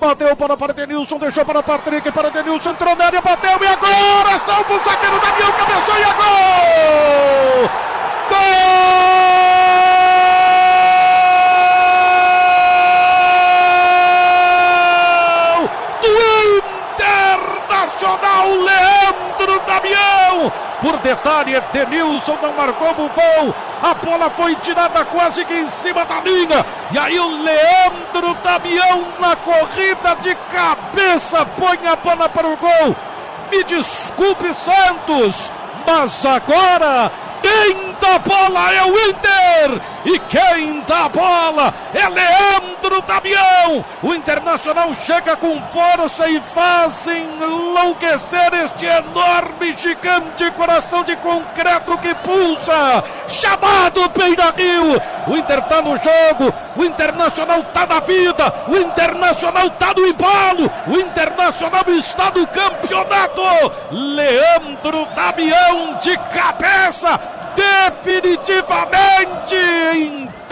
Bateu 0.00 0.36
para 0.36 0.56
para 0.56 0.72
Denilson, 0.72 1.18
deixou 1.18 1.44
para 1.44 1.60
Patrick, 1.60 2.12
para 2.12 2.30
Denilson, 2.30 2.70
entrou 2.70 2.94
na 2.94 3.06
área, 3.06 3.20
bateu 3.20 3.58
e 3.60 3.66
agora 3.66 4.38
salva 4.38 4.74
o 4.74 4.84
zagueiro 4.84 5.18
Damião, 5.18 5.50
cabeçou 5.50 5.98
e 5.98 6.02
é 6.02 6.12
gol! 6.14 7.68
Gol! 15.58 15.68
Do 16.00 16.08
Internacional 16.94 18.77
Damião! 19.78 20.52
Por 20.80 20.96
detalhe, 20.98 21.60
Denilson 21.72 22.38
não 22.40 22.52
marcou 22.52 22.90
o 22.90 22.94
gol. 23.08 23.54
A 23.82 23.94
bola 23.94 24.30
foi 24.30 24.54
tirada 24.56 25.04
quase 25.06 25.44
que 25.44 25.54
em 25.54 25.68
cima 25.70 26.04
da 26.04 26.20
linha. 26.20 26.64
E 26.90 26.98
aí 26.98 27.18
o 27.18 27.42
Leandro 27.42 28.34
Damião 28.42 29.04
na 29.18 29.36
corrida 29.36 30.16
de 30.20 30.34
cabeça 30.52 31.44
põe 31.46 31.78
a 31.86 31.96
bola 31.96 32.28
para 32.28 32.46
o 32.46 32.56
gol. 32.56 32.96
Me 33.50 33.64
desculpe, 33.64 34.52
Santos, 34.54 35.50
mas 35.86 36.24
agora 36.24 37.10
quem 37.42 37.96
dá 38.00 38.18
bola 38.18 38.72
é 38.72 38.84
o 38.84 38.98
Inter 39.08 39.80
e 40.04 40.18
quem 40.18 40.80
dá 40.86 41.08
bola 41.08 41.72
é 41.94 42.08
Leandro 42.08 42.47
Damião. 43.06 43.84
O 44.02 44.14
Internacional 44.14 44.94
chega 44.94 45.36
com 45.36 45.60
força 45.64 46.28
e 46.28 46.40
faz 46.40 47.06
enlouquecer 47.06 48.54
este 48.64 48.86
enorme, 48.86 49.76
gigante 49.76 50.50
coração 50.52 51.02
de 51.02 51.16
concreto 51.16 51.98
que 51.98 52.14
pulsa. 52.16 53.04
Chamado 53.28 54.08
Peira 54.10 54.54
Rio. 54.56 55.00
O 55.26 55.36
Inter 55.36 55.62
tá 55.62 55.82
no 55.82 55.96
jogo, 55.96 56.54
o 56.76 56.84
Internacional 56.84 57.62
tá 57.64 57.86
na 57.86 58.00
vida, 58.00 58.54
o 58.68 58.76
Internacional 58.76 59.68
tá 59.70 59.92
no 59.94 60.06
embalo, 60.06 60.70
o 60.86 60.98
Internacional 60.98 61.84
está 61.88 62.30
no 62.30 62.46
campeonato. 62.46 63.42
Leandro 63.90 65.06
Damião 65.14 65.98
de 66.00 66.16
cabeça 66.16 67.20
definitivamente 67.54 69.56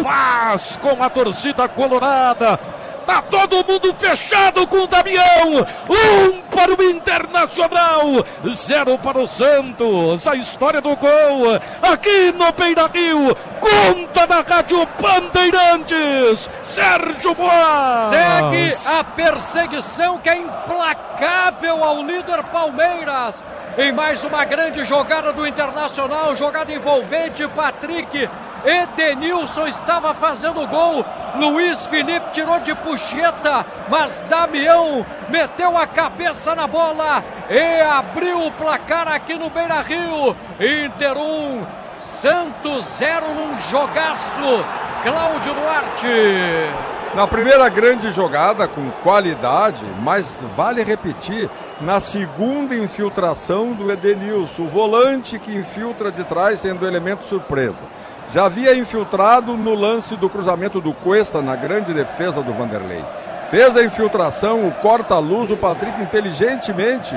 paz 0.07 0.79
com 0.81 1.03
a 1.03 1.11
torcida 1.11 1.69
colorada. 1.69 2.57
Tá 3.05 3.23
todo 3.23 3.65
mundo 3.65 3.95
fechado 3.97 4.67
com 4.67 4.79
o 4.79 4.87
Damião. 4.87 5.67
Um 5.89 6.41
para 6.43 6.73
o 6.75 6.83
Internacional, 6.91 8.25
zero 8.49 8.99
para 8.99 9.19
o 9.19 9.27
Santos. 9.27 10.27
A 10.27 10.35
história 10.35 10.81
do 10.81 10.95
gol 10.97 11.55
aqui 11.83 12.33
no 12.33 12.53
Beira 12.53 12.89
Rio. 12.93 13.37
Conta 13.61 14.27
na 14.27 14.43
Rádio 14.43 14.87
Bandeirantes. 15.01 16.51
Sérgio 16.69 17.35
Boas. 17.35 18.11
Segue 18.11 18.99
a 18.99 19.05
perseguição 19.05 20.19
que 20.19 20.29
é 20.29 20.39
implacável 20.39 21.83
ao 21.83 22.03
líder 22.03 22.43
Palmeiras. 22.45 23.43
Em 23.79 23.93
mais 23.93 24.25
uma 24.25 24.45
grande 24.45 24.85
jogada 24.85 25.33
do 25.33 25.47
Internacional, 25.47 26.35
jogada 26.35 26.73
envolvente, 26.73 27.47
Patrick 27.49 28.29
Edenilson 28.67 29.69
estava 29.69 30.13
fazendo 30.13 30.67
gol. 30.67 31.05
Luiz 31.37 31.87
Felipe 31.87 32.33
tirou 32.33 32.59
de 32.59 32.75
puxeta, 32.75 33.65
mas 33.89 34.21
Damião 34.29 35.07
meteu 35.29 35.79
a 35.79 35.87
cabeça 35.87 36.55
na 36.57 36.67
bola 36.67 37.23
e 37.49 37.81
abriu 37.81 38.45
o 38.45 38.51
placar 38.53 39.07
aqui 39.07 39.35
no 39.35 39.49
Beira 39.51 39.81
Rio. 39.83 40.37
Inter 40.59 41.17
1, 41.17 41.65
Santos 41.99 42.85
0 42.99 43.27
num 43.35 43.59
jogaço. 43.71 44.65
Cláudio 45.05 45.55
Duarte. 45.55 46.87
Na 47.15 47.27
primeira 47.27 47.69
grande 47.69 48.11
jogada, 48.11 48.67
com 48.67 48.91
qualidade, 49.03 49.83
mas 50.03 50.37
vale 50.57 50.83
repetir, 50.83 51.49
na 51.81 52.01
segunda 52.01 52.75
infiltração 52.75 53.73
do 53.73 53.91
Edenilson, 53.91 54.65
o 54.65 54.69
volante 54.69 55.39
que 55.39 55.55
infiltra 55.55 56.11
de 56.11 56.25
trás 56.25 56.61
sendo 56.61 56.87
elemento 56.87 57.25
surpresa. 57.25 57.85
Já 58.33 58.47
havia 58.47 58.75
infiltrado 58.75 59.57
no 59.57 59.75
lance 59.75 60.17
do 60.17 60.29
cruzamento 60.29 60.81
do 60.81 60.93
Cuesta 60.93 61.41
na 61.41 61.55
grande 61.57 61.95
defesa 61.95 62.43
do 62.43 62.53
Vanderlei. 62.53 63.05
Fez 63.51 63.77
a 63.77 63.85
infiltração, 63.85 64.67
o 64.67 64.73
corta-luz, 64.73 65.51
o 65.51 65.57
Patrick 65.57 66.03
inteligentemente 66.03 67.17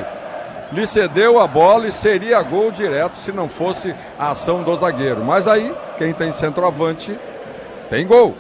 lhe 0.71 0.85
cedeu 0.85 1.39
a 1.39 1.47
bola 1.47 1.87
e 1.87 1.91
seria 1.91 2.41
gol 2.43 2.69
direto 2.71 3.17
se 3.17 3.31
não 3.31 3.49
fosse 3.49 3.95
a 4.17 4.31
ação 4.31 4.61
do 4.61 4.75
zagueiro. 4.75 5.23
Mas 5.23 5.47
aí, 5.47 5.73
quem 5.97 6.13
tem 6.13 6.31
centroavante 6.31 7.17
tem 7.89 8.05
gol. 8.05 8.35